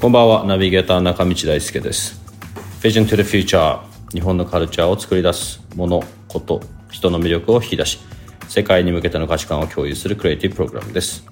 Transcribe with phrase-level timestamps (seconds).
[0.00, 2.20] こんばんは、ナビゲーター中道大輔です。
[2.82, 3.80] Vision to the Future
[4.12, 7.98] 日本のカルチャーを作り出すもの、こと、人の魅力を引き出し、
[8.48, 11.24] 世界に向けての価値観を共有するクリエイティブプログラムです。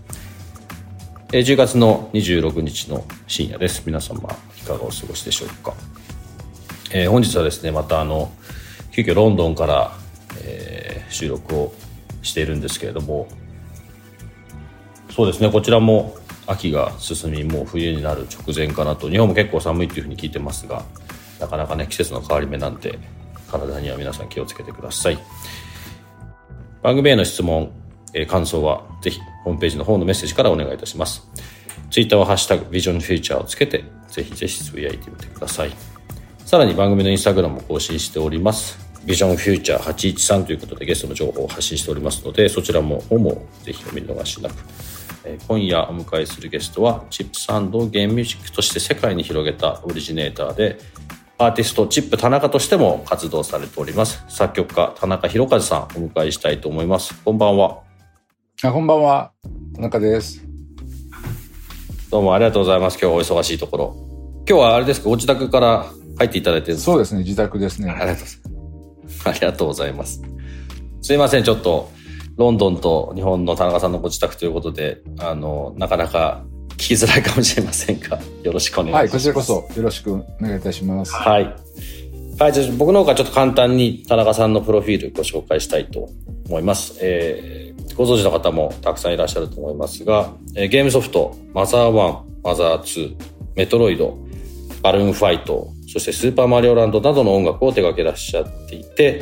[1.28, 3.82] 10月の26日の深夜です。
[3.84, 4.20] 皆様、
[4.56, 5.74] いかがお過ごしでしょうか？
[6.92, 8.32] えー本日はですね、またあの、
[8.90, 9.92] 急遽ロンドンから、
[10.44, 11.74] えー収録を
[12.22, 13.26] しているんですけれども、
[15.10, 16.14] そうですね、こちらも
[16.46, 20.84] 秋が進み、もう冬になる直前かなと、日本も結構寒いっていうふうに聞いてますが、
[21.38, 22.98] なかなかね、季節の変わり目なんて、
[23.50, 25.18] 体には皆さん気をつけてください。
[26.82, 27.70] 番組への質問、
[28.14, 31.26] えー感想は、ぜひ、ホームページの方のメッセージからお願いいたします。
[31.90, 35.72] ツイッターはハッシュタグ、ビジョンフューチャーをつけて、ぜひぜひつぶやいてみてください。
[36.44, 38.78] さらに番組のインスタグラムも更新しております。
[39.04, 44.54] ビジョンフューチャー813ということでゲストの情報を発信しておりますので、そちらも方もぜひお見逃しなく。
[45.24, 50.78] えー今夜お迎えするゲストは、チップサンドをゲームミュージックとして世界に広げたオリジネーターで、
[51.36, 54.24] アーティストチップ田中としても活動されております。
[54.28, 57.14] 作曲家田中宏和さんお迎えしたいと思います。
[57.22, 57.80] こんばんは。
[58.62, 59.32] あ、こんばんは。
[59.74, 60.42] 田中です。
[62.10, 62.94] どうもありがとうございます。
[62.94, 63.96] 今日はお忙しいところ。
[64.48, 65.86] 今日はあれですか、ご自宅から
[66.18, 67.90] 入っていただいてそうですね、自宅ですね。
[67.90, 69.28] ありがとうございます。
[69.28, 70.22] ありがとうございます。
[71.02, 71.90] すいません、ちょっと、
[72.40, 79.28] ロンドンと日本の田中さんのご自宅ということで、あの、なかなか聞きづらいかもしれませんが、 よろしくお願いします。
[79.28, 81.12] はい、こちらこそよろしくお願いいたします。
[81.12, 81.54] はい。
[82.38, 86.08] はい、じゃあ僕の方からちょっと簡単に田中さんのプロフィールご紹介したいと
[86.48, 86.98] 思います。
[87.00, 93.14] えーご存知の方もたくさんいらっしゃると思いますが、えーゲームソフト、マザー1、マザー2、
[93.56, 94.16] メトロイド、
[94.82, 99.20] バルーンファイト、そしてスーパーマリオランドなどの音楽を手掛けらっしゃっていて、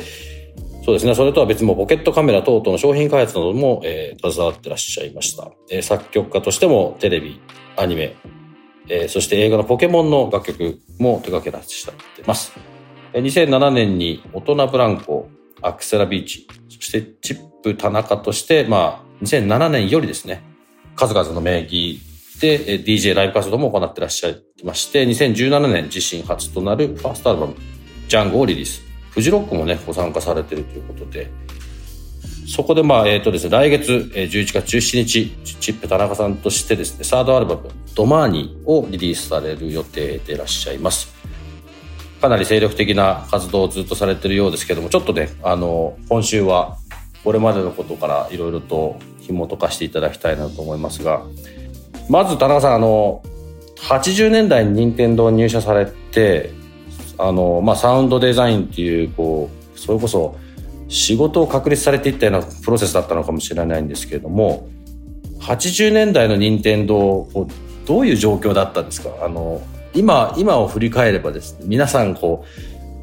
[0.83, 1.13] そうですね。
[1.13, 5.51] それとは別にもポケットカメラ等々の商品開発なども、えー携わってらっしゃいました。
[5.69, 7.39] えー作曲家としてもテレビ、
[7.77, 8.15] アニメ、
[8.87, 12.53] えーそして映画のポケモンの楽曲も手掛けらっしゃってます。
[13.13, 15.29] えー2007年に大人ブランコ、
[15.61, 20.41] アクセラビーチ、そしてチップ田中として、まあ、2007年よりですね、
[20.95, 21.99] 数々の名義
[22.41, 27.55] でえー DJ ライブ活動も行ってらっしゃいまして、2017年自身初となるファーストアルバム、
[28.07, 28.88] ジャンゴをリリース。
[29.19, 31.29] フジロックもね、ご参加されてるということで、
[32.47, 41.13] そこでまあ、えっ、とですね、来月、えー11月17日、チップ田中さんとしてですね、サードアルバム、ドマーニをリリースされる予定でいらっしゃいます。
[42.21, 46.77] かなり精力的な活動をずっとされてるようですけども、ちょっとね、あの、今週は、
[47.25, 51.25] これまでのことからいろいろと紐解かしていただきたいなと思いますが、
[52.07, 53.21] まず田中さん、あの、
[53.79, 56.57] 80年代に任天堂入社されて、
[57.19, 60.35] あの、まあ、サウンドデザインっていう、こう、それこそ、
[60.87, 64.67] 仕事を確立されていったようなプロセスだったのかもしれないんですけれども、
[65.41, 67.27] 80年代の任天堂
[67.85, 69.09] どういう状況だったんですか？
[69.21, 69.61] あの、
[69.93, 72.49] 今、今を振り返ればですね、皆さんこう、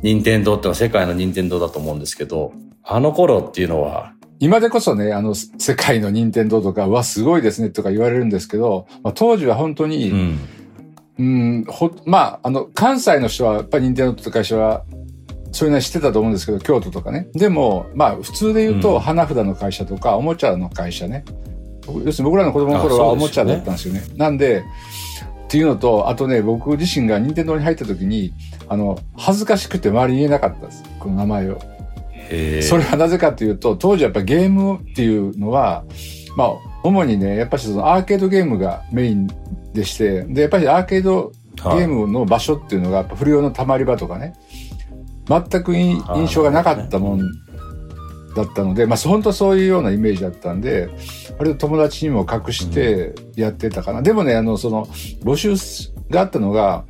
[0.02, 2.52] 任天堂ってのは世界の任天堂だと思うんですけど、
[2.82, 10.38] あの頃っていうのは、今でこそね、あの、世界の任天堂とか、うわ、すごいですねとか言われるんですけど、まあ、当時は本当に、ん。
[11.18, 14.84] うん、ほ、まあ、あの、関西の人は、やっぱり任天堂って会社は、
[15.52, 17.28] それなりってたと思うんですけど、京都とかね。
[17.32, 21.24] でも、まあ、普通で言うと、うん花札の会社とか、おもちゃの会社ね。
[22.04, 24.02] 要するに僕らの子供の頃はおもちゃだったんですよね。
[24.16, 24.64] なんで、
[25.46, 28.34] っていうのと、あとね、僕自身が任天堂に入った時に、
[28.68, 30.82] あの、恥ずかしくて周りに言えなかったです。
[30.98, 31.58] この名前を。
[32.62, 35.84] それはなぜかというと、当時やっぱゲームっていうのは、
[36.36, 36.48] まあ、
[36.82, 39.28] 主にね、やっぱりそのアーケードゲームがメイン
[39.76, 44.34] でして、で、やっぱりアーケードゲームの場所っていうのが、やっぱ不良のたまり場とかね、
[45.26, 46.02] 全く印
[46.32, 47.20] 象がなかったもん
[48.34, 50.88] だったので、まあ、本当そういうようなイメージだったんで、
[51.38, 54.02] 割と友達にも隠してやってたかな。
[54.02, 54.86] でもね、あの、その、
[55.22, 55.54] 募集
[56.10, 56.84] があったのが、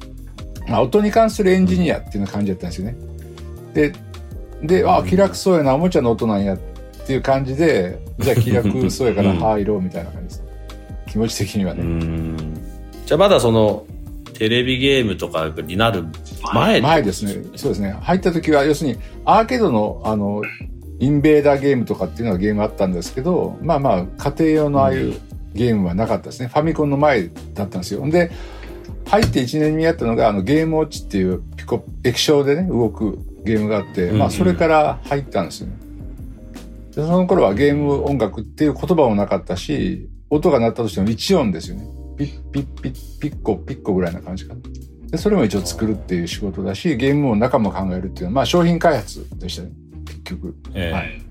[0.68, 2.96] まあ、音に関するエンジニアっていうような感じだったんですよね。
[3.74, 3.92] で、
[4.62, 6.58] で、あ、気楽そうやな、おもちゃの音なんやっ
[7.06, 10.44] ていう感じで、じゃあ気楽そうやからう ん入ろうみたいな感じです。
[11.06, 11.82] 気持ち的にはうね。
[13.06, 13.08] ん。
[13.08, 13.86] じゃあまだその、
[14.34, 16.04] テレビゲームとかになる
[16.52, 16.82] 前？
[16.82, 17.32] 前ですね。
[17.56, 17.96] そうですね。
[18.02, 20.42] 入った時は、要するに、アーケードの、あの、
[20.98, 25.14] インベーダーゲームとかっていうのはゲームあったんですけど、まあまあ、家庭用のああいう
[25.54, 26.48] ゲームはなかったですね。
[26.48, 28.08] ファミコンの前だったんですよ。
[28.08, 28.30] で、
[29.06, 35.76] 入って1年にやったのが、あの、ゲームウォッチっていうピコ、液晶でね、動くゲームがあって、まあ、それから入ったんですよね。
[36.94, 41.95] でその頃はゲーム音楽っていう言葉もなかったし、音が鳴ったとしても1音ですよね。
[42.16, 44.60] ピッピッピッピッコピッコぐらいな感じかな。
[45.10, 49.70] で、それも一応作るっていう仕事だし、ゲームも中も考えるっていうのは、まあ商品開発でしたね。
[50.06, 50.54] 結局。
[50.74, 50.92] ええ。
[50.92, 51.22] はい。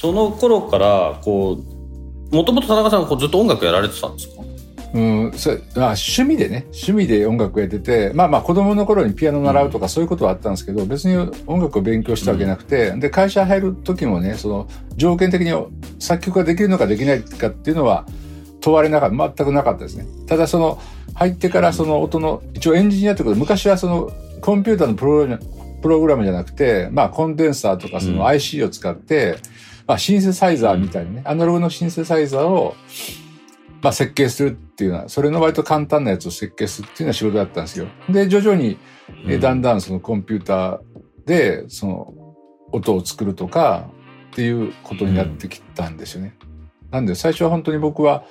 [0.00, 1.58] その頃から、こ
[2.32, 4.42] う、もともと田中さんはこうずっと音楽やられてたんですか？
[4.94, 11.16] うん、それあ趣味でね、趣味で音楽やってて、まあまあ子供の頃にピアノ習うとかそういうことはあったんですけど、別に
[11.46, 15.52] 音楽を勉強したわけなくて、で、会社入る時もね、その条件的に
[15.98, 18.04] 作曲ができるのかできないかっていうのは
[18.62, 20.06] 問われなかった、全くなかったですね。
[20.26, 20.80] ただその、
[21.14, 24.10] 入ってからその音の、一応エンジニアってことで、昔はその
[24.40, 25.40] コンピューターのプログラム
[25.82, 29.38] プログラムじゃなくて、まあコンデンサーとかそうんの IC を使って、
[29.86, 32.74] まあシンセサイザーみたいなね、アナログのシンセサイザーを、
[33.82, 37.88] まあ、設計するっていうのは、それの割と簡単なやつを設計するっていうのは仕事だったんですよ。
[38.08, 38.78] で、徐々に、
[39.26, 40.80] えうんだんだんそのコンピューター
[41.26, 42.14] で、その
[42.70, 43.90] 音を作るとか
[44.32, 46.36] っていうことになってきたんですよね。
[46.92, 48.24] なんで、最初は本当に僕は、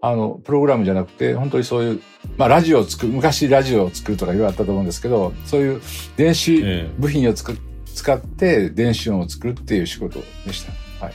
[0.00, 2.00] あの、プログラムじゃなくて、本当にそういう、
[2.36, 5.80] まあ、ラジオを作る、昔ラジオを作るとか言われたと思うんですけど、そういう
[6.16, 7.56] 電子ええ部品をつく
[7.94, 11.04] 使って電子音を作るっていう仕事でした。
[11.04, 11.14] はい。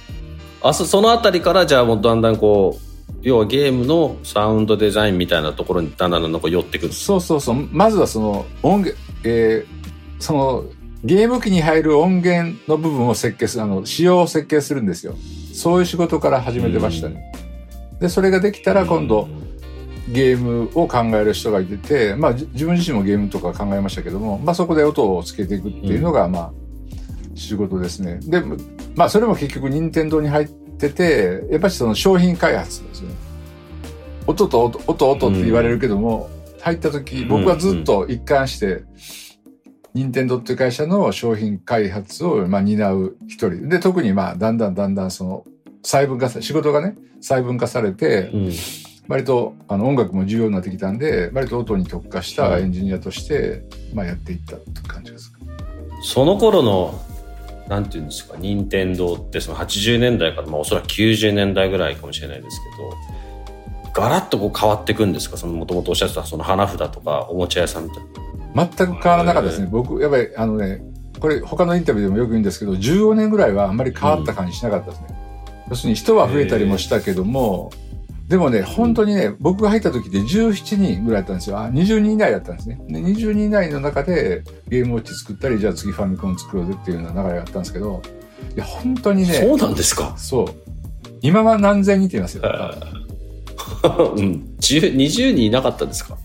[0.62, 7.68] あそそのあたりからじゃあもうだんだんこう要はゲームのサウンドデザインみたいなところにだんだんだんだんこう寄ってくるそうそうそう。
[7.72, 9.84] まずはその音源、えー
[10.20, 10.66] その
[11.04, 15.16] ゲーム機に入る音源の部分を設計する、あの、仕様を設計するんですよ。
[15.54, 17.30] そういう仕事から始めてましたね。
[18.04, 19.30] で、それができたら今度、
[20.10, 26.52] ゲームを考える人がいてて、まあじ自分自身もゲームとか考えましたけども、まあそこで音をつけていくっていうのが、まあ、
[27.34, 28.20] 仕事ですね。
[28.22, 28.44] で、
[28.98, 33.16] まあそれも結局任天堂に入ってて、やっぱりその商品開発ですよね。
[34.28, 36.30] 音と音、音、音って言われるけども、
[36.60, 38.84] 入った時、僕はずっと一貫して、
[39.94, 43.70] 任天堂っていう会社の商品開発を、まあ、担う一人。
[43.70, 45.46] で、特にまあ、だんだんだんだんその、
[45.84, 48.52] 細分化さ、仕事がね、細分化されて、うん
[49.10, 53.64] 割とあの音楽も重要になってきたんで、割と音に特化したエンジニアとして、
[53.94, 55.40] まあ、やっていったって感じですか。
[56.04, 56.98] その頃の
[57.68, 62.62] なんていうんですか任天堂ってその80年代から、まあ、おそらく90年代ぐらいかもしれないです
[63.84, 65.36] けどガラッとこう変わっていくんですか？
[65.36, 68.04] そのもともとおっしゃってたその花札とかおもちゃ屋さんみたい
[68.56, 69.68] な全く変わらなかったですね。
[69.70, 70.82] 僕、やっぱりあのね、
[71.20, 75.08] これ他のインタビューでもよく言うんですけど、15年ぐらいはあんまり変わった感じしなかったですね。
[75.70, 77.72] 要するに人は増えたりもしたけども、
[78.28, 81.60] でもね、本当にね、僕が入った時で17人ぐらいだったんですよ。
[81.60, 82.80] あ、20人以内だったんですね。
[82.88, 88.02] で20人以内の中でゲームウォッチ作ったり、じゃあ次ファミコン作ろうぜっていうような流れがあったんですけど、
[88.56, 90.14] いや、本当にね、そうなんですか？
[90.18, 90.46] そう。
[91.22, 92.44] 今は何千人って言いますよ。
[94.16, 96.18] うん10 20人いなかったんですか？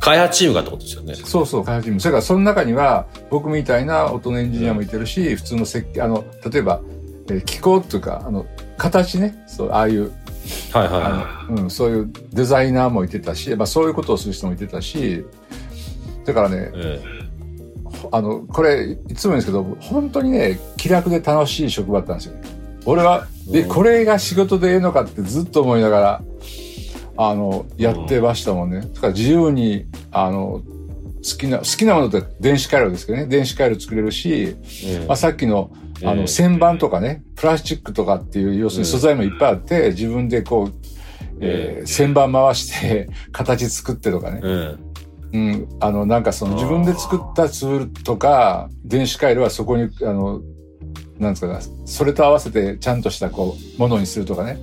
[0.00, 2.00] 開発チームがってことですよねそうそう、開発チーム。
[2.00, 6.80] それからその中には、僕みたいな音のエンジニアもいてるし、普通の設計、あの、例えば、
[7.28, 8.44] えー機構っていうか、あの、
[8.76, 10.12] 形ね、そう、ああいう、
[10.72, 15.24] はいはいはあの、うん、そういうデザイナーもいてたし、まあそういうことをする人もいてたし、
[16.24, 17.24] だからねい、、え。
[18.12, 22.34] あの、これ、いつも言うんですけど、本当にね、気楽で楽しい職場だったんですよ。
[22.86, 23.68] 俺は、で、うん。
[23.68, 26.22] これが仕事でええのかってずっと思いながら、
[27.16, 28.80] あの、やってましたもんね。
[28.80, 30.62] だから自由に、あの、
[31.24, 33.26] 好きな、好きなものって電子回路ですけどね。
[33.26, 35.06] 電子回路作れるし、ええ。
[35.06, 35.70] まあ、さっきの、
[36.04, 40.72] あの、ええ旋盤とかね、プラスチックとかっていう、要するに素材もいっぱいあって、自分でこう、
[41.40, 44.40] えー旋盤回して、形作ってとかね。
[44.44, 44.76] え
[45.34, 50.40] うん、あの、なんかその自分で作ったツールとか、電子回路はそこに、あの、
[51.18, 54.58] なんですかね、それと合わせてちゃんとしたこう、ものにするとかね。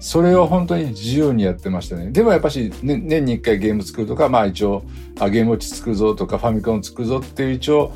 [0.00, 2.10] それを本当に自由にやってましたね。
[2.10, 4.82] でもやっぱし、ね、年に一回ゲーム作るとか、まあ一応、
[5.18, 7.92] あゲームウォッチ作るぞとか、ファミコン作るぞっていう一応、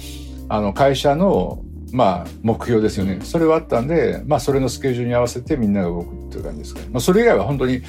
[0.50, 1.62] あの、会社の、
[1.94, 3.20] まあ、目標ですよね。
[3.22, 6.88] それはあったんで、まあ、それのスケジュールに合わせてみんなが動くっていう感じですかね。
[6.90, 7.82] まあ、それ以外は本当に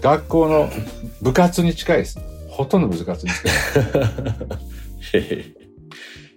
[0.00, 0.70] 学校の
[1.20, 2.18] 部活に近いです。
[2.48, 3.52] ほとんど部活に近い。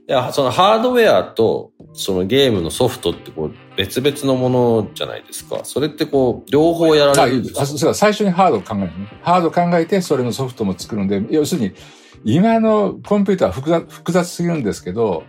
[0.05, 7.61] いやそのハードウェアとそのゲームのソフトってこう別々のものじゃないですかそれってこう両方やらあれるんですか？
[7.61, 9.07] あそう最初にハードを考えるのね。
[9.21, 11.71] ハードを考えて、それのソフトも作るんで、要するに、
[12.25, 15.23] 今のコンピューターは複雑複雑すぎるんですけど、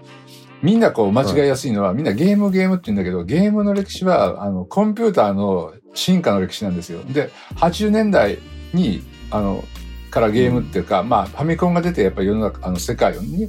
[0.64, 7.02] みんなこう間違いやすいのは、みんなゲームゲームって言うんだけど、ゲームの歴史は、あの、コンピューターの進化の歴史なんですよ。
[7.04, 8.38] で、80年代
[8.73, 9.62] に、あの、
[10.11, 13.47] からゲームっていうか、まあ、ファミコンが出て、やっぱり世の中、あの、世界に、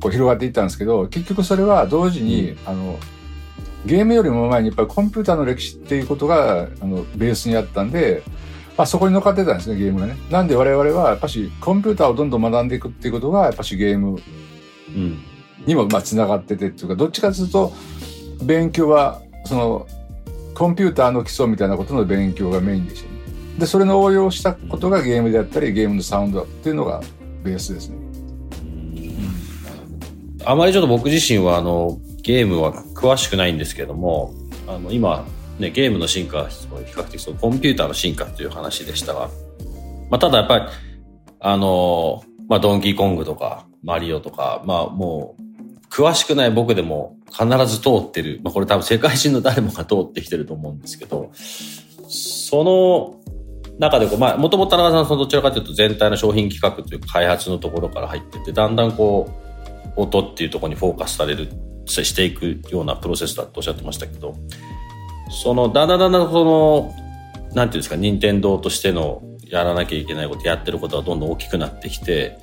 [0.00, 2.98] こう広がっていったんですけど、結局それは同時に、あの、
[3.84, 8.22] ゲームよりも前にやっぱりコンピューターの歴史っていうことがあのベースにあったんで、
[8.76, 10.18] まあ、そこに乗っかってたんですねゲームがね。
[10.30, 14.20] なんで我々はやっぱしコンピューターをどんどん学んでいくっていうことがやっぱしゲーム
[15.66, 17.72] にもまあつながっててっていうかどっちかというと
[18.42, 19.86] 勉強はその
[20.54, 23.20] コンピューターの基礎みたいなことの勉強がメインでしたね。
[23.58, 27.00] でそれの応用したことがゲームであったりゲームのサウンドっていうのが
[27.42, 27.98] ベースですね。
[30.44, 34.34] あまりちょっと僕自身はあのゲームは詳しくないんですけども
[34.66, 35.26] あの今、
[35.58, 39.28] ね、ゲームの進化比較的そのコンピューターの進化という話でしたが、
[40.10, 40.64] まあ、ただやっぱり
[41.40, 45.42] あの、まあ、ドンキーコングとかマリオとか、まあもう
[45.90, 51.30] 詳しくない僕でも必ず通ってる、まあ、これ多分世界中の誰もが通ってきてると思うんですけど
[52.08, 53.20] その
[53.80, 59.30] 中でこう、まあ、もともと田中さんそのどちらかというと全体の商品企画というか開発のところから入ってて、だんだんこ
[59.96, 61.48] う、音っていうところにフォーカスされる、
[61.86, 64.36] していくようなプロセスだとおっしゃってましたけど、
[65.30, 66.94] その、だんだんだんだんその、
[67.54, 72.38] なんていうんですか、任天堂としてのやらなきゃいけないこと、やってることがどんどん大きくなってきて、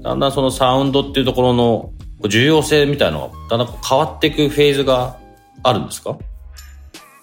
[0.00, 1.92] だんだんそのサウンドっていうところの
[2.26, 5.16] 重要性みたいなのが、だんだん変わっていくフェーズが
[5.62, 6.18] あるんですか？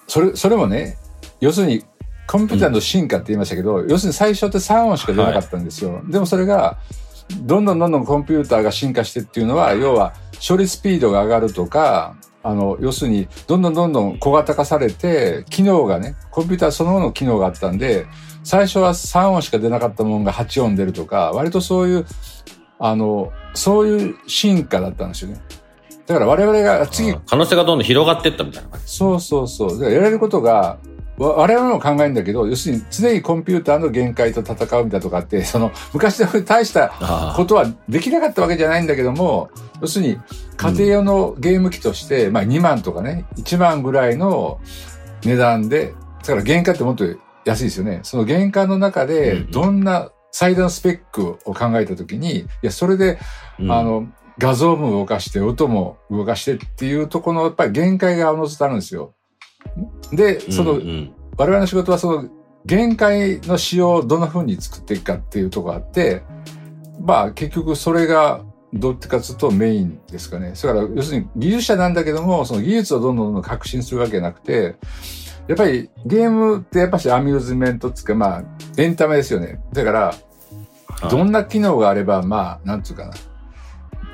[0.08, 0.98] それ、それもね、
[1.42, 1.84] 要するに
[2.28, 5.96] コンピューターの進化って言いましたけど、うん、要するに最初って3音しか出なかったんですよ。
[5.96, 6.78] はい、でもそれが、
[7.42, 10.14] どんどんどんどんコンピューターが進化してっていうのは、要は
[10.48, 18.06] 処理スピードが上がるとか、あの、要するに、どんどんどんどん小型化されて、機能がね、コンピューターそのものの機能があったんで、
[18.44, 22.06] 最初は3音しか出なかったものが8音出るとか、割とそういう、
[22.80, 25.42] あの、そういう進化だったんですよね。
[26.06, 27.14] だから我々が次。
[27.26, 28.88] 可能性がどんどん広がっていったみたいな感じ。
[28.88, 29.80] そうそうそう。
[29.80, 30.78] だやれることが、
[31.18, 39.50] 我々も考えるんだけど、要するに常にコンピューターの限界と戦うみたいなとかって、その昔で大したことはできなかったわけじゃないんだけども、
[39.82, 40.20] 要するに
[40.58, 44.60] 家庭用のゲーム機として、うん、まあ2万とかね、1万ぐらいの
[45.24, 47.06] 値段で、だから原価ってもっと
[47.46, 48.02] 安いですよね。
[48.04, 53.20] その原価の中でどんな最大のスペックを考えたときに、いや、それで、
[53.58, 59.14] うん、あの、画像も動かして、音も動かしてっていうところのやっぱり限界がおのずとあるんですよ。
[60.12, 62.30] で、その、うんうん、我々の仕事はその
[62.66, 66.22] 限界の仕様をどんな風に作っていくかっていうところがあって、
[67.00, 70.52] まあ結局それがどっちかというとメインですかね。
[70.56, 74.76] それから要するに技術者なんだけども、その技術をどんどんどんどん革新するわけじゃなくて、
[75.48, 78.44] やっぱりゲームってやっぱしアミューズメントつか、まあ
[78.78, 79.60] エンタメですよね。
[79.74, 80.14] だから、
[81.10, 83.14] どんな機能があれば、まあ、なんつうかな。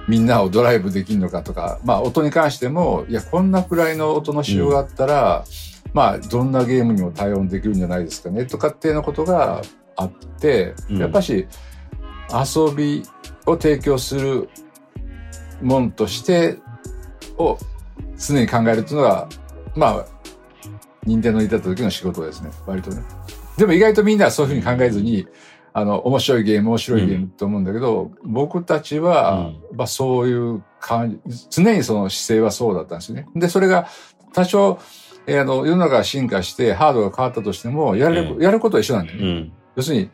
[0.08, 5.46] みんなをドライブできるのかとか、まあ音に関しても、いや、こんなくらいの音の仕様があったら、
[5.86, 9.62] うん、まあどんなゲームにも対応できるんじゃないですかね、とかっていうようなことが
[9.96, 11.48] あって、うん、やっぱし
[12.34, 13.04] 遊び
[13.46, 14.50] を提供する
[15.62, 16.58] もんとして
[17.38, 17.58] を
[18.18, 19.28] 常に考えるっていうのが、
[19.76, 20.06] まあ、
[21.06, 23.02] 任天堂にいた時の仕事ですね、割とね。
[23.58, 25.28] でも意外とみんなはそういうふうに考えずに、
[25.74, 33.28] あの、面白いゲーム、面白いゲームと思うんだけど、うん、僕たちは、まあそういう感じ、常にその姿勢はそうだったんですよね。
[33.36, 33.88] で、それが
[34.34, 34.80] 多少、
[35.28, 39.24] えー、あの、世の中が進化してハードが変わったとしても、やる、うん、やることは一緒なんだよね。
[39.24, 40.10] うん、要するに、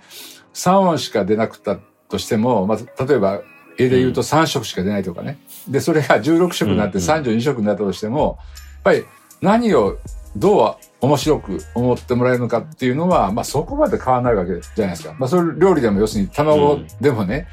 [0.53, 1.79] 3音しか出なくった
[2.09, 3.41] としても、まあ、例えば、
[3.79, 5.37] 絵で言うと3色しか出ないとかね。
[5.67, 9.05] で、それが16色になって32色になったとしても、やっぱり
[9.41, 9.97] 何を
[10.39, 15.15] どう面白く思ってもらえるのかっていうのは、まあそこまで変わらないわけじゃないですか。
[15.17, 17.47] まあそれ料理でも要するに卵でもね、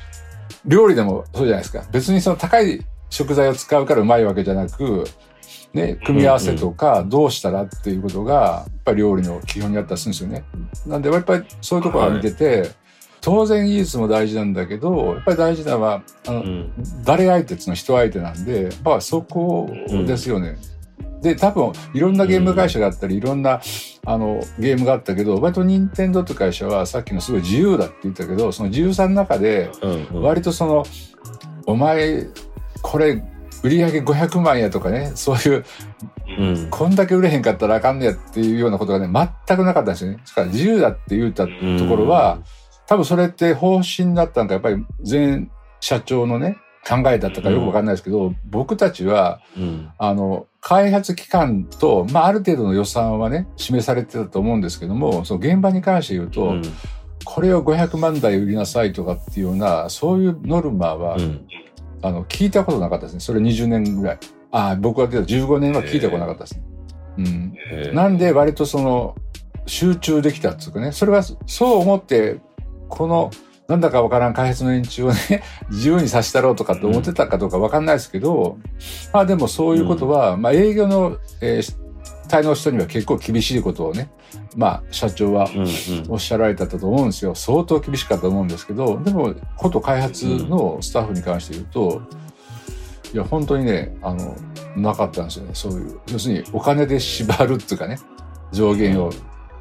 [0.64, 1.84] うん、料理でもそうじゃないですか。
[1.90, 5.04] 別にその高い食材を使うからうまいわけじゃなく、
[5.72, 10.44] ね、組み合わせとかどうしたらっていうことが、やっぱり料理の基本にあったりするんですよね。
[10.86, 12.70] なんでやっぱりそういうところを見てて、はい、
[13.20, 16.72] 当然技術も大事なんだけど、やっぱり大事なのは、あの、うん、
[17.04, 19.68] 誰相手っていうのは人相手なんで、まあそこ
[20.06, 20.48] ですよね。
[20.48, 20.73] うん
[21.24, 23.62] で、多分、いろんなゲーム会社があったり、いろんな、
[24.04, 29.70] あの、ゲームがあったけど、割と任天堂って会社は、さっきのすごい自由だって言ったけど、その自由さの中で、
[30.12, 30.84] 割とその、
[31.64, 32.26] お前、
[32.82, 33.24] これ、
[33.62, 35.64] 売り上げ500万やとかね、そういう、
[36.38, 39.10] うん、こんだけ売れへんかったらあかんねやっていうようなことがね、
[39.46, 40.18] 全くなかったんですよね。
[40.26, 41.52] だから自由だって言ったと
[41.88, 42.40] ころは、
[42.86, 45.48] 多分それって方針だったんか、やっぱり前
[45.80, 56.62] 社長のね、考えだったかよくわかんないですけど、うん、僕たちは、うん、あの、開発期間と、まあ、ある程度の予算はね、示されてたと思うんですけども、その現場に関して言うと、うん、
[57.22, 61.18] これを500万台売りなさいとかっていうような、そういうノルマは、
[62.00, 63.20] あの、聞いたことなかったですね。
[63.20, 64.18] それ20年ぐらい。
[64.52, 66.62] ああ、僕が出た15年は聞いたことなかったですね。
[67.18, 67.94] うん。
[67.94, 69.16] なんで割とその、
[69.66, 71.36] 集中できたっていうかね、それはそ
[71.76, 72.40] う思って、
[72.88, 73.30] この
[73.66, 78.58] なんだかわからん開発の連中をね、 自由にさせたろうとかって思ってたかどうかわかんないですけど、
[79.12, 81.74] まあでもそういうことは、まあ営業の、えー、
[82.28, 84.10] 対の人には結構厳しいことをね、
[84.54, 85.48] まあ社長は
[86.08, 87.34] おっしゃられたと思うんですよ。
[87.34, 92.02] 相当厳しかったと思うんですけど、でも、こと開発のスタッフに関して言うと、
[93.14, 94.36] いや、本当にね、あの、
[94.76, 95.50] なかったんですよね。
[95.54, 97.98] そういう、要するにお金で縛るっていうかね、
[98.52, 99.10] 上限を。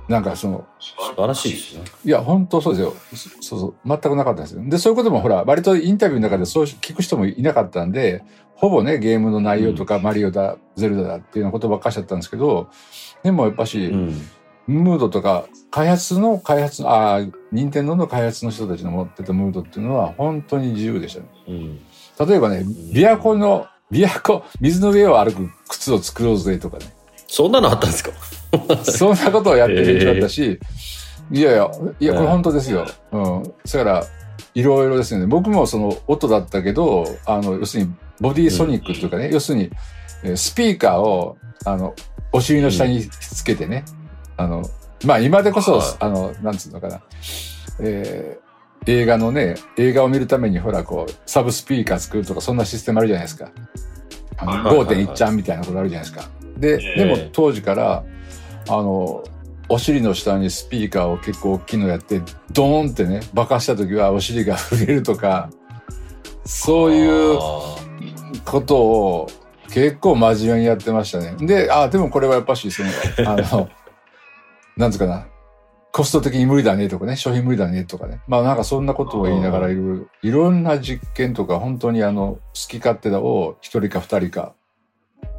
[0.07, 1.83] なんかその、素晴らしいですね。
[2.03, 2.93] いや、本当そうですよ。
[3.41, 3.75] そうそう。
[3.87, 4.61] 全くなかったですよ。
[4.65, 8.23] で、そういうこともほら、割とインタビューの中でそう聞く人もいなかったんで、
[8.55, 12.69] ほぼね、ゲームの内容とか、マリオだ、ゼルダだっていうようなことばっかしちゃったんですけど、
[13.23, 14.21] でもやっぱし、うん、
[14.67, 21.27] ムードとか、開発の開発、ああ、任天堂の開発の人たちの持ってたムードっていうのは本当に自由でしたね。
[21.47, 22.59] うん、例えばね、
[22.93, 26.85] 琵琶湖の、琵琶湖、水の上を歩く靴を作ろうぜとかね。
[27.35, 28.11] そんなのあったんですか？
[28.85, 30.59] そんなことをやってる人だったし、
[31.31, 31.67] いやいや、
[31.99, 32.85] いや、これ本当ですよ。
[33.11, 33.43] うん。
[33.65, 34.03] それから、
[34.53, 35.25] いろいろですね。
[35.25, 39.71] 僕もその音だったけど、あの、要するに、ボディソニックっていうかね、要するに、
[40.37, 41.95] スピーカーを、あの、
[42.31, 43.83] お尻の下につけてね、
[44.37, 44.61] あの、
[45.03, 47.01] まあ今でこそ、あの、なんつうのかな、
[47.79, 53.49] えー、映画のね、映画を見るためにほら、こう、サブスピーカー作るとか、そんなシステムあるじゃないですか。
[54.37, 56.29] あの、5.1ちゃんみたいなことあるじゃないですか。
[56.63, 58.05] で、でも当時から、
[58.69, 59.21] あの、
[59.67, 65.49] お尻の下にスピーカーを結構大きいのやって、ドーンってね、爆破した時はお尻が震えるとか、
[66.45, 67.37] そういう
[68.45, 69.27] ことを
[69.69, 71.35] 結構真面目にやってましたね。
[71.45, 72.89] で、あ、でもこれはやっぱし、その、
[73.27, 73.69] あの、
[74.77, 75.27] なんつうかな、
[75.91, 78.21] コスト的に無理だねとかね、商品無理だねとかね。
[78.27, 82.39] まあなんかそんなことを言いながらいろいろ、いろんな実験とか本当にあの、好
[82.69, 84.53] き勝手だを一人か二人か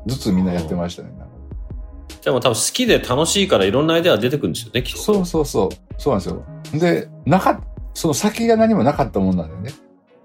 [0.07, 1.11] ずつみんなやってましたね。
[2.25, 4.99] でも多分好きで楽しいからいろんなアイデア出てくるんですよね、きっと。
[4.99, 5.69] そうそうそう。
[5.99, 6.45] そうなんですよ。
[6.81, 9.73] で、なかその先が何もなかったもんなんだよね。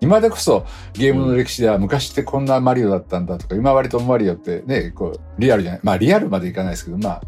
[0.01, 5.81] 今でこそゲームの歴史では昔ってこんなマリオだったんだとか、今割とマリオってね、こう、リアルじゃない。
[5.83, 7.21] まあリアルまでいかないですけど、まあ、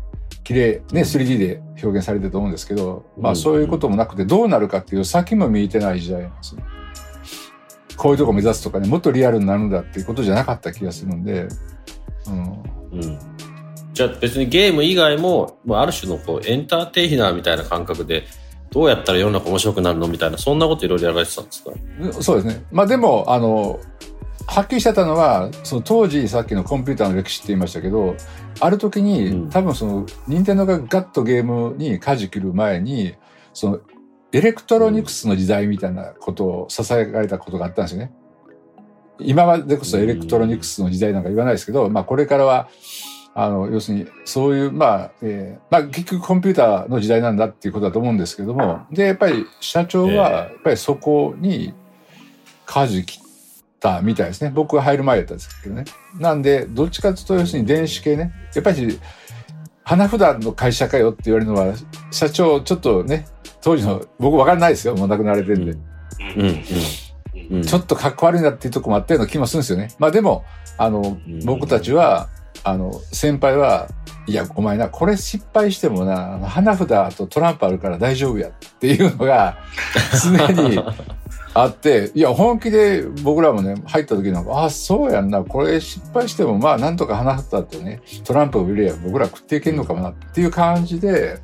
[0.43, 6.63] 綺麗、ね、3D で表現されてると思うんですけど、まあそういうこともなくてどうなるかっていう先も見えてない時代なんですね。
[7.97, 11.49] こういうとこ目指すとかね、もっとリアルになるんだっていうことじゃなかった気がするんで、
[12.31, 12.99] うん。
[12.99, 13.19] うん
[13.93, 18.23] じゃあ別にゲーム以外も、もうある種のこうエンターテイナーみたいな感覚で、
[18.71, 20.07] どうやったら世の中面白くなるの？
[20.07, 21.71] みたいな、そんなこといろいろやられてたんですか？
[22.21, 22.65] そうですね。
[22.71, 23.81] まあでも、あの、
[24.47, 28.15] はっきりしてたのは、その当時さっきのコンピューターの歴史って言いましたけど、
[28.61, 33.15] ある時に、うん、多分その、任天堂がガッとゲームに舵切る前に、
[33.53, 33.81] その、
[34.31, 38.13] エレクトロニクスの時代みたいなことを唱えられたことがあったんですよね。
[39.23, 42.69] 今までこそエレクトロニクスの時代なんか言わないですけど、まあこれからは、
[43.33, 51.73] あの、要するに、そういう、まあ、えー、まあ、結局コンピューターの時代なんだっていうことだと思うんですけども、で、やっぱり社長は、やっぱりそこに
[52.65, 53.21] 舵切っ
[53.79, 54.51] たみたいですね。
[54.53, 55.85] 僕が入る前だったんですけどね。
[56.19, 58.33] なんで、どっちかというと、要するに電子系ね。
[58.53, 58.99] やっぱり、
[59.83, 61.73] 花札の会社かよって言われるのは、
[62.11, 63.27] 社長、ちょっとね、
[63.61, 64.95] 当時の、僕分かんないですよ。
[64.95, 65.71] もう亡くなられてるんで。
[65.71, 66.41] うん。
[66.41, 66.63] うん、
[67.63, 69.89] ちょっとかっこ悪いなっていうとこもあったような気もするんですよね。
[69.99, 70.43] まあでも、
[70.77, 72.29] あの、僕たちは、
[72.63, 73.87] あの、先輩は、
[74.27, 79.57] いや、お前な、これ失敗してもな、花札とトランプあるから大丈夫やっていうのが
[80.23, 80.79] 常に
[81.53, 91.39] あって、いや、本気で僕らもね、入った時なんか、あ、そうやんな、これ失敗しても、まあ、なんとか花札とね、トランプを入れや僕ら食っていけんのかなっていう感じで、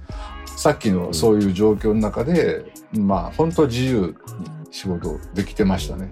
[0.56, 6.12] さっきのそういう状況の中で、まあ、本当自由に仕事できてましたね。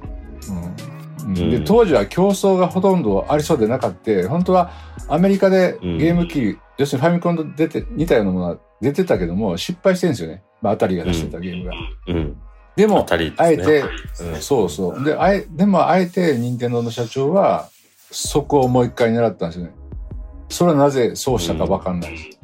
[1.24, 1.34] うん。
[1.34, 4.28] で当時は競争がほとんどありそうでなかった。
[4.28, 4.72] 本当は
[5.08, 11.74] アメリカでゲーム機、うん、要するにファミコンと出て似たようなものは出てたけども失敗してるんですよね、まあ、あたりが出してたゲームが。
[12.08, 12.38] うん、
[12.76, 13.84] でも、ね、あえて、
[14.22, 15.04] うん、そうそう。
[15.04, 17.70] であえでもあえて任天堂の社長は
[18.10, 19.74] そこをもう一回狙ったんですよね。
[20.50, 22.40] それはなぜそうしたか分かんないです。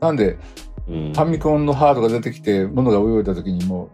[0.00, 0.38] なんで、
[0.86, 3.90] ファミコンのハードが出てきて物が泳いだ時にも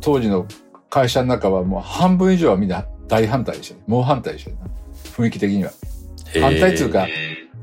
[0.00, 0.46] 当時の
[0.90, 3.82] 会社の中はもう半分以上はみんな大反対でしたね。
[3.86, 4.56] 猛反対でしたね。
[5.16, 5.72] 雰囲気的には。
[6.34, 7.06] 反対っていうか、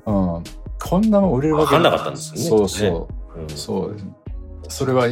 [0.06, 0.44] うん、
[0.80, 2.42] こんなもん売れるわけなかったんですね。
[2.42, 3.40] そうそう。
[3.40, 4.14] うん、そうですね。
[4.70, 5.08] それは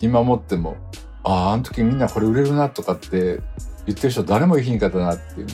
[0.00, 0.76] 今思っても、
[1.22, 3.40] ああ、あの時みんなこれ売れるなとかって
[3.86, 5.46] 言ってる人誰もいひんかったなっていう。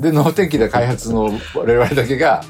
[0.00, 2.42] で、能天気で開発の我々だけが、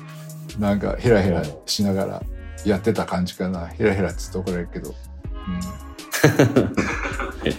[0.59, 2.23] なんかヘラヘラしながら
[2.65, 3.67] やってた感じかな。
[3.67, 4.95] ヘラヘラっつって怒られるけど。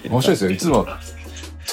[0.05, 0.51] うん、 面白いですよ。
[0.51, 0.87] いつも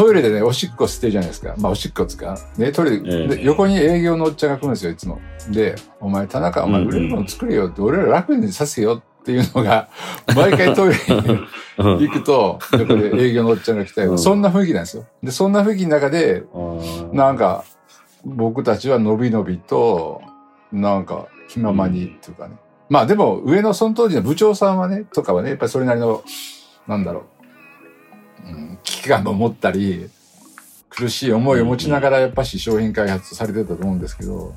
[0.03, 1.55] トイレでね、おしっこ捨てるじゃないですか。
[1.59, 2.37] まあ、おしっこつか。
[2.59, 5.21] ね、トイレで、で横に営業のおっちゃんが来るんですよ、いつも。
[5.49, 9.88] で、お前、田中、お前、売れるもの作れよって、俺ら楽にさせよっていうのが、
[10.35, 15.05] 毎回トイレに行くと、やっぱり営業のおっちゃんが来たり、そんな雰囲気なんですよ。
[15.23, 16.43] で、そんな雰囲気の中で、
[17.12, 17.62] なんか、
[18.25, 20.21] 僕たちはのびのびと、
[20.73, 22.57] なんか、気ままにっていうかね。
[22.88, 26.25] まあでも、上のその当時の部長さんはね、とかはね、やっぱりそれなりの、
[26.88, 27.32] なんだろう、
[28.44, 30.09] うん、危機感を持ったり、
[30.88, 34.55] 苦しい思いを持ちながらやっぱし商品開発されてたと思うんですけど、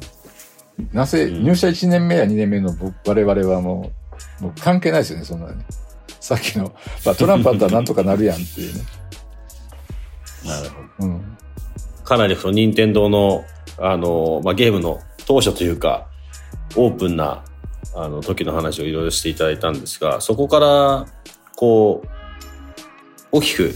[0.91, 3.91] なぜ入社1年目や2年目の我々はも
[4.39, 5.65] う、もう関係ないですよね、そんなね。
[6.19, 6.73] さっきの、
[7.05, 8.81] まあ、トランプあったらなんとかなるやんっていうね。
[10.45, 11.07] なるほど。
[11.07, 11.37] うん。
[12.03, 13.45] かなりその任天堂の、
[13.77, 16.07] あの、まあ、ゲームの当初というか、
[16.75, 17.43] オープンな、
[17.95, 21.05] あの、時の話をいろいろしていただいたんですが、そこから、
[21.55, 22.07] こう、
[23.35, 23.73] 大きく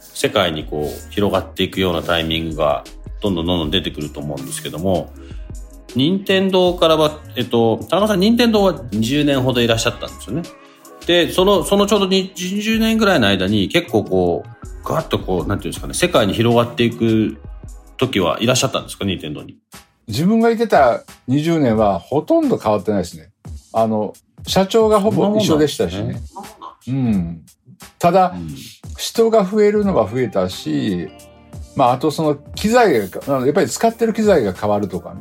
[0.00, 2.84] 世界にこう広がっていくようなタイミングが
[3.20, 5.12] どんどんどんどん出てくると思うんですけども、
[5.94, 10.42] 任天堂からは、えっと、田中さん、任天堂は20年ほどいらっしゃったんですよね。
[11.06, 17.36] で、その、そのちょうど20年ぐらいの間に結構こう、ガッとこう、なんていうんですかね、世界に広がっていく
[17.98, 19.58] 時はいらっしゃったんですか、任天堂に。
[20.06, 23.30] 自分がいてた20年はほとんど変わってないですね。
[23.74, 24.14] あの、
[24.46, 26.20] 社長がほぼ一緒でしたしね。
[26.88, 27.44] うん。
[27.98, 28.54] ただ、うん、
[28.98, 31.08] 人が増えるのは増えたし、
[31.76, 35.20] まあ、あとその機材が、やっぱり使ってる機材が変わるとかね。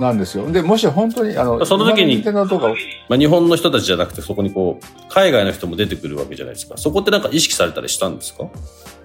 [0.00, 0.50] なんですよ。
[0.50, 2.24] で、もし本当に、あの、その時に、
[3.08, 6.76] まあ、日本の人たちじゃなくて、そこにこう、海外の人も出てくるわけじゃないですか。
[6.76, 8.48] そこってなんか意識されたりしたんですか？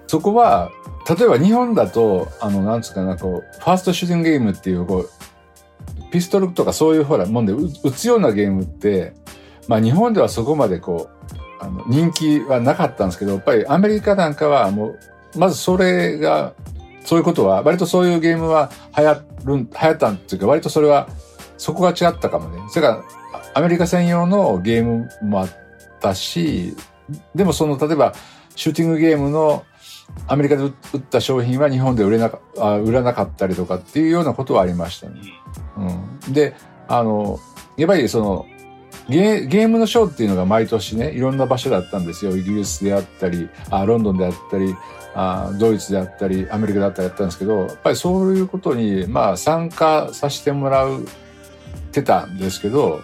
[0.06, 0.72] そこは、
[1.08, 5.10] 例えば日本だと、あの、なんつうかな、こう、ファーストシューティングゲームっていう、こう、
[6.10, 9.12] ピストルとかそういうほら、もんで撃つようなゲームって、
[9.68, 14.96] まあ日本ではそこまでこう、あの、人気はなかったんですけど、やっぱりアメリカなんかはも
[15.34, 16.54] う、まずそれが
[17.04, 21.08] そういうことは、割とそういうゲームは流行る、流行ったっていうか、割とそれは、
[21.56, 22.62] そこが違ったかもね。
[22.68, 23.04] それから、
[23.54, 25.48] アメリカ専用のゲームもあっ
[26.00, 26.76] たし、
[27.34, 28.12] でもその、例えば、
[28.56, 29.64] シューティングゲームの
[30.26, 35.20] アメリカで売った商品は日本で売れなかあ売らなかったりとかっていうようなことはありましたね。
[36.26, 36.54] うん、で、
[36.88, 37.38] あの、
[37.76, 38.46] やっぱりその
[39.08, 42.36] ゲ、ームのショーっていうのが毎年ね、いろんな場所だったんですよ。
[42.36, 44.74] イギリスであったり、あロンドンであったり、
[45.18, 51.06] あドイツであったりアメリカだったりやったんですけどやっぱりそういうことにまあ参加させてもらう
[51.90, 53.00] てたんですけど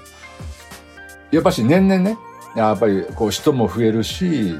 [1.30, 2.18] やっぱし年々ね
[2.54, 4.58] やっぱりこう人も増えるしや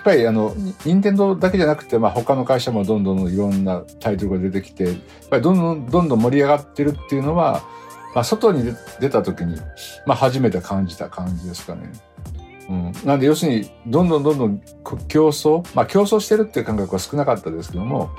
[0.00, 4.94] っぱりあの任天堂だけじゃなくて、まあ、他の会社もどんどんいろんなタイトルが出てきてやっ
[5.30, 7.62] ぱりどんどんどんどん盛り上がってるっていうのは、
[8.14, 9.56] まあ、外に出た時に、
[10.06, 11.90] まあ、初めて感じた感じですかね。
[12.68, 14.62] うん、なんで要するにどんどんどんどん
[15.08, 18.10] 競争まあ競争してるっていう感覚は少なかったですけども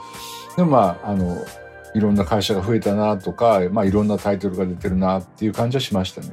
[0.57, 1.37] でもまああの
[1.95, 6.31] いろんな会社が増えたなとか、まあ、いろんなタイトルが出てるなっていう感じはしましたね。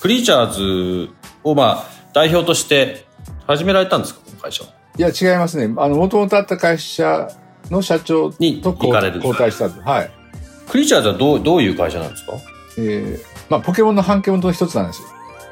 [0.00, 1.10] クリーチャーズ
[1.42, 3.06] をまあ代表として
[3.46, 4.20] 始められたんですか？
[4.24, 5.74] この会社いや違いますね。
[5.78, 7.28] あのもともとあった会社
[7.70, 8.92] の社長と交
[9.36, 10.10] 代したはい。
[10.68, 12.32] クリーチャーズはどうどういう会社なんですか？
[12.78, 15.08] えー、まあポケモンの半ケモンの一つなんですよ。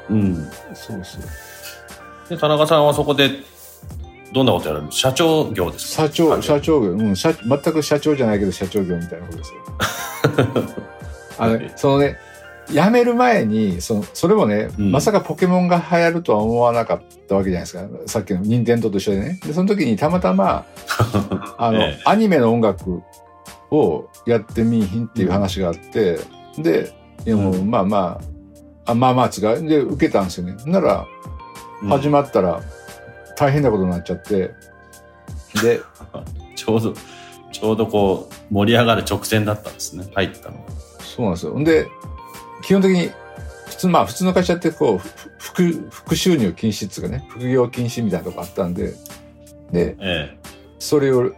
[0.09, 0.35] うん。
[0.73, 1.21] そうそう。
[2.29, 3.29] で、田中さんはそこで、
[4.33, 4.83] どんなことやる？
[4.83, 6.03] の社長業ですか？
[6.03, 6.91] 社長、社長業。
[6.91, 9.59] うん、社、全く社長じゃないけど社長業みたいなことですよ。
[11.37, 12.17] あの、そのね、
[12.69, 17.85] 辞める前に、その、それもね、うん、まさかポケモンが流行るとは思わなかったわけじゃないですか。
[18.05, 19.39] さっきの任天堂と一緒でね。
[19.45, 20.65] で、その時にたまたま、
[21.57, 23.01] あの、ええ、アニメの音楽
[23.71, 26.19] をやってみいひんっていう話があって、
[26.57, 28.21] で、でも、まあま
[28.85, 29.67] あ、あまあまあ違う。
[29.67, 30.55] で、受けたんですよね。
[30.65, 31.07] なら、
[31.87, 32.61] 始まったら
[33.35, 34.53] 大変なことになっちゃって、
[35.61, 35.81] で
[36.55, 36.93] ちょうど
[37.51, 40.05] ちょうどこう盛り上がる直前だったんですね。
[40.13, 40.65] 入ったの
[40.99, 41.63] そうなんですよ。
[41.63, 41.87] で
[42.61, 43.09] 基本的に
[43.67, 48.93] 普通まあ普通の会社ってこう副副収入禁止っていうかね副業禁止みたいなとこあったんで。
[49.71, 50.37] で、ええ、
[50.79, 51.31] それを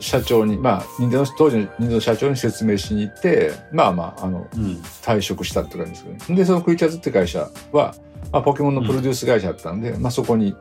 [0.00, 7.94] 社長にまあ任天堂当時の任天堂社長に説明しに行ってまあまああの、うん、退職したって感じですけど、ね、でそのクリチャーズって会社は
[8.32, 10.54] まあ、ポケモンのプロデュース会社だったんで、うん、まあ、そこに、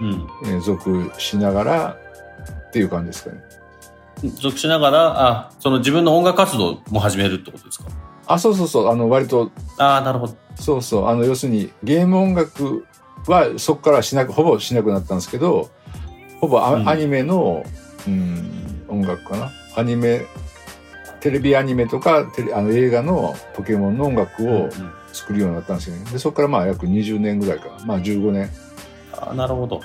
[0.00, 0.26] うん。
[0.46, 1.96] えー、属しながら
[2.68, 3.42] っていう感じですかね。
[4.40, 7.84] 属しながら、あ、その自分の音楽活動も始めるってことですか？
[8.26, 9.52] あ、そうそうそう、あの、割と。
[9.78, 10.34] ああ、なるほど。
[10.56, 12.84] そうそう、あの、要するに、ゲーム音楽
[13.28, 15.70] はそこからしなく、ほぼしなくなったんですけど、
[16.40, 17.64] ほぼアうん、アニメの、
[18.08, 18.63] うん、
[18.94, 19.52] 音楽かな？
[19.76, 20.22] アニメ、
[21.20, 24.70] テレビアニメとか、テレあの映画のポケモンの音楽を、うんうん
[25.14, 26.10] 作るようになったんですよね。
[26.10, 27.86] で、そこからまあ約20年ぐらいかな。
[27.86, 28.50] まあ15年。
[29.16, 29.80] あなるほど。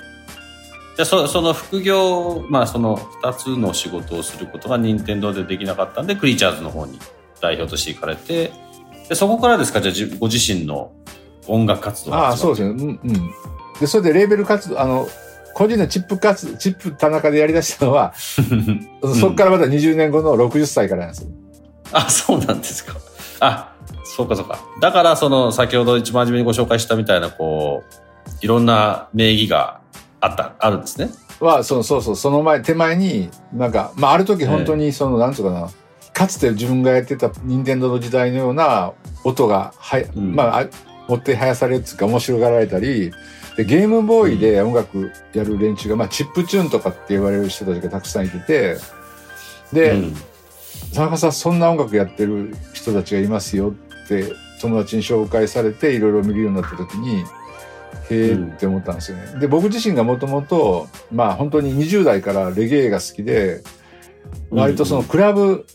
[0.96, 6.98] じゃあそその副業、まあその2つの仕事をすることが任天堂でできなかったんで、クリーチャーズの方に
[7.40, 8.52] 代表として行かれて、
[9.08, 10.92] でそこからですか、じゃあご自身の
[11.46, 12.70] 音楽活動ああ、そうですね。
[12.70, 13.30] うん、うん。
[13.78, 15.06] で、それでレーベル活動、あの、
[15.54, 21.30] 個人のチップ活、チップ田中でやり出したのは、そこからまた20年後の60歳からなんですよ。
[21.92, 22.94] あ、そうなんですか。
[23.40, 24.60] あ、そうかそうか。
[24.80, 29.80] だから、その、先ほど一番初めにご紹介したみたいな、こう、いろんな名義が
[30.20, 31.10] あった、あるんですね。
[31.40, 35.68] は、そうそうそう、その前、手前に、なんか、まあ、ある時本当に、その、なんつうかな、
[36.12, 38.92] かつて自分がやってた任天堂の時代のような
[39.24, 40.66] 音が、はや、うんまあ、あ
[41.08, 43.12] 持ってはやされるっていうか、面白がられたり、
[43.60, 48.76] で、ゲームボーイで音楽やる連中が、まあ、チップチューンとかって言われる人たちがたくさんいてて、
[49.72, 50.14] で、うん。
[50.94, 57.20] 田中さんそんな音楽やってる人たちがいますよって友達に紹介されていろいろ見るようになった時に
[58.10, 59.38] へえって思ったんですよね。
[59.38, 63.62] で僕自身がもともとまあ本当に20代からレゲエが好きで
[64.50, 65.66] 割とそのクラブ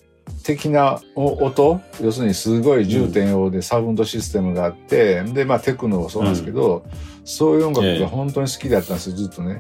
[0.44, 6.86] 的な音要するにすごい重点用でサウンドシステムがあってでまあテクノもそうなんですけど、
[7.26, 9.60] そういう音楽が本当に好きだったんですよずっとね。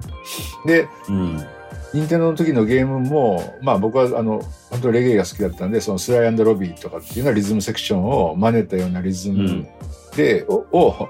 [0.65, 1.45] でうん。
[1.93, 9.65] 任天堂の時のゲームも、まあ僕はあの、本当にレゲエが好きだったんで、そのスライロビーとかっていうのはリズムセクションを真似たようなリズム
[10.15, 11.10] で、をを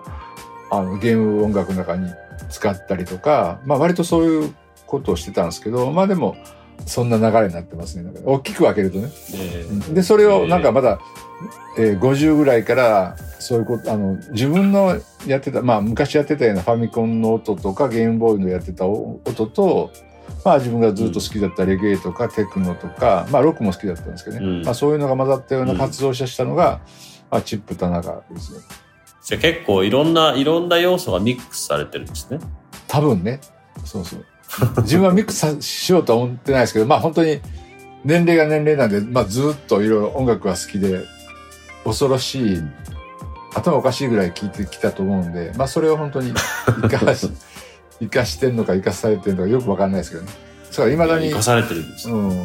[0.71, 2.09] あのゲーム音楽の中に
[2.49, 6.35] 使ったりとか、まあ割とそういうことをしてたんですけど、まあでも、
[6.85, 8.11] そんな流れになってますね。
[8.25, 9.09] 大きく分けるとね。
[9.33, 10.99] えで、それをなんかまだ、
[11.77, 19.91] えー50ぐらいから、そういうこと、あの、自分のやってた、まあ昔やってたようなファミコンの音とかゲームボーイのやってた音と、
[20.43, 24.45] まあ自分がずっと好きだったレゲエとかテクノとか、まあロックも好きだったんですけどね。
[24.45, 26.81] うんまあそういうのが混ざったような活動をしたのが、
[27.31, 28.59] まあチップ田中ですね。
[29.23, 32.39] じゃあ結構いろんな、いろんな要素がミックスされてるんですね。
[32.87, 33.39] 多分ね。
[33.83, 34.25] そうそう。
[34.77, 37.41] 自分はミックスさしようとは思ってないですけど、まあ本当に
[38.03, 41.05] 年齢が年齢なんで、まあずっといろいろ音楽が好きで、
[41.83, 42.63] 恐ろしい、
[43.53, 46.33] 頭おかしいぐらい聴いてきたと思うんで、まあそれを本当に
[46.81, 47.29] 生かし、
[47.99, 50.29] 生かしてんのか生かされてるのかよくわかんないですけどね。
[50.69, 52.13] だから未だに、生かされてるんですね。
[52.13, 52.35] うん、うん。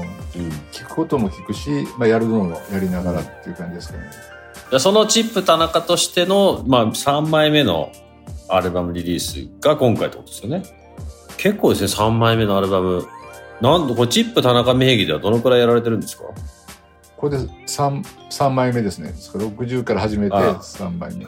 [0.72, 4.10] 聞くことも聞くし、まあやるのもやりながらっていう感じですかね。
[4.70, 7.90] じゃあそのチップ田中としての、まあ、3枚目の
[8.48, 10.79] アルバムリリースが今回ってことですよね。
[11.40, 13.06] 結構ですね、3枚目のアルバム。
[13.62, 16.24] なんと、これチップ田中名義ではどのくらいやられてるんですか？
[17.16, 19.08] これで 3, 3枚目ですね。
[19.08, 21.26] ですから60から始めてああ3枚目。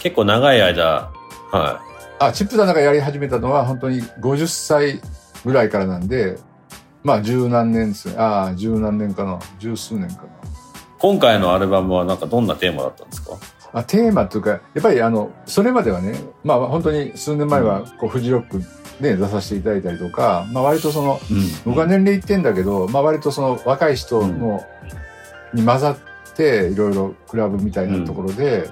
[0.00, 1.12] 結構長い間、
[1.52, 1.82] は
[2.18, 5.00] あ、チップ田中やり始めたのは本当に50歳
[5.44, 6.38] ぐらいからなんで、
[7.02, 8.16] まあ十何年ですね。
[8.16, 9.38] ああ、十何年かな。
[9.58, 10.28] 十数年かな。
[10.28, 10.28] い。
[10.98, 13.32] 今回のアルバムはなんかどんなテーマだったんですか？
[13.74, 18.62] あテーマというか、やっぱりあの、それまではね、まあ本当に数年前はこうフジロック
[19.00, 21.38] で出させていただいたりとか、まあ割とその、うん。
[21.64, 24.66] 僕は年齢いってんだけど、まあ割とその若い人の、
[25.54, 25.98] に混ざっ
[26.34, 28.70] て、いろいろクラブみたいなところで、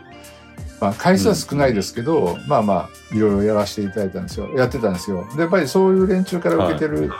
[0.80, 4.48] まあ回数は少ないですけど、まあまあ、いろいろやらせていただいたんですよ。
[4.56, 5.26] やってたんですよ。
[5.34, 7.10] で、やっぱりそういう連中から受けてる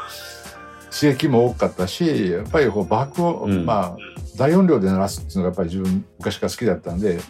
[0.91, 3.97] 刺激も多かったし、やっぱりこう爆を、うんまあ、
[4.37, 7.21] 大音量で鳴らすっていうのがやっぱり自分昔から好きだったんで、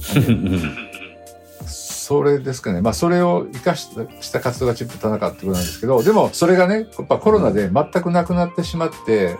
[2.10, 2.80] それですかね。
[2.80, 9.36] まあ、それを生かした活動がチップ田中ってことなんですけど、でも、それがね、やっぱコロナで全くなくなってしまって、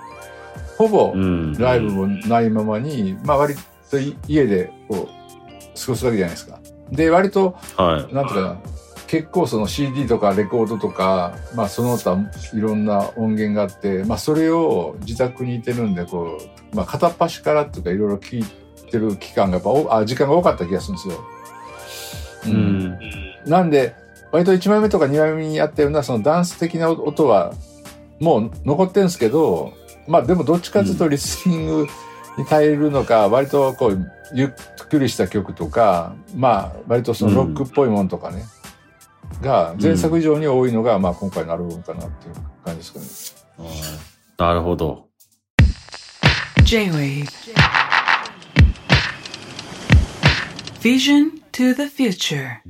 [0.79, 1.53] ほぼうん。
[1.55, 3.57] ライブもないままに、まあ、割
[3.91, 6.61] とい家でこう、過ごすわけじゃないですか。
[6.93, 8.15] で、割と、はい。
[8.15, 8.57] なんていうかな、
[9.09, 12.17] 結構その CD とかレコードとか、まあその他
[12.55, 16.39] いろんな音源があって、まあそれを自宅にいてるんで、こ
[16.73, 18.45] う、まあ片っ端からっていうかいろいろ聞い
[18.89, 21.15] てる期間がやっぱおあ、時間が多かった気がするんですよ。
[22.47, 22.49] う。
[22.49, 22.99] ん。
[23.47, 23.95] なんで、
[24.33, 27.53] 割と1枚目とか2枚目にあったようなそのダンス的な音は
[28.21, 29.73] もう残ってるんですけど、
[30.07, 31.87] まあでもどっちかというとリスニング
[32.39, 34.51] に耐えるのか、割とこう、ゆっ
[34.89, 38.45] くりした曲とか、まあ割とそのロックっぽいものとかね、
[39.43, 43.69] が前作以上に多いのが、まあ今回のアルバムかなっていう感じですかね。
[44.39, 45.09] なるほど。
[46.65, 47.27] J-Wave
[50.81, 52.61] Vision to the future.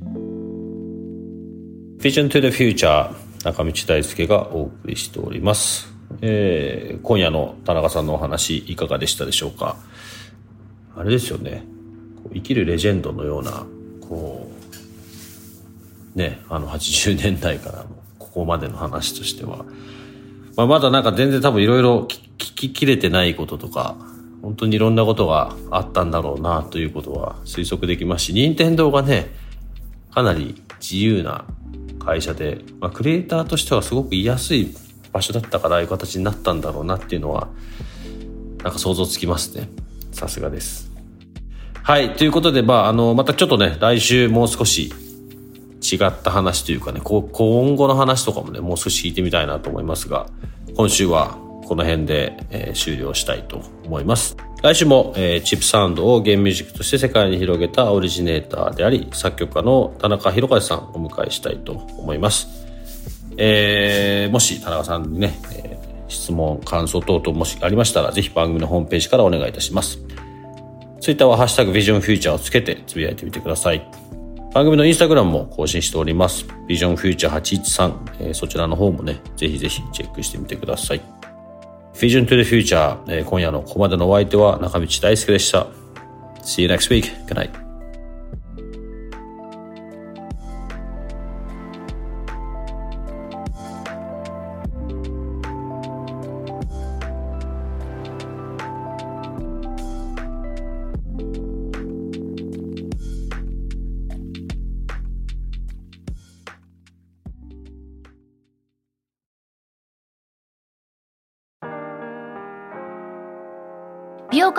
[1.99, 3.11] Vision to the Future
[3.43, 5.91] 中道大輔がお送りしております、
[6.21, 9.77] えー今夜の田中さんのお話いかがでしたでしょうか？
[10.95, 11.63] あれですよね。
[12.33, 13.65] 生きるレジェンドのような
[14.01, 14.51] こ
[16.15, 17.89] うねあの80年代からの
[18.19, 19.65] ここまでの話としては、
[20.55, 23.95] まあ、まだなんか全然多分いろいろ聞ききれてないこととか
[24.41, 29.27] 本当にいろんなことがあったんだろうなということは推測できますし任天堂がね
[30.11, 31.45] かなり自由な
[31.99, 34.75] 会社で、まあ、クリエイターとしてはすごく言いやすい
[35.11, 37.49] 場所だったからああいう形になったんだろうなっていうのは
[38.63, 39.69] なんか想像つきますね
[40.11, 40.91] さすがです
[41.83, 42.13] はい。
[42.15, 44.93] ということで、まあ、あの、またちょっとね、来週もう少し
[45.81, 50.27] 違った話というかね、こう今後の話とかもね、もう少し聞いてみたいなと思いますが、
[50.77, 51.37] 今週は
[51.71, 54.35] この辺で、えー終了したいと思います。
[54.61, 62.49] 来週も、えーチップサウンドをゲームミュージックとして世界に広げたオリジネーターであり、作曲家の田中宏和さんをお迎えしたいと思います。
[63.37, 69.97] えーもし田中さんにね、えー質問、感想等々もしありましたら、ぜひ番組のホームページからお願いいたします。
[70.99, 73.89] ツイッターはハッシュタグビジョンフューチャーをつけてつぶやいてみてください。
[74.53, 76.45] 番組のインスタグラムも更新しております。
[76.67, 81.20] ビジョンフューチャー813、えーそちらの方もね、ぜひぜひチェックしてみてください。
[81.93, 85.67] Vision to the Future、えー今夜のここまでのお相手は中道大輔でした。
[86.43, 87.11] See you next week.
[87.27, 87.70] Good night.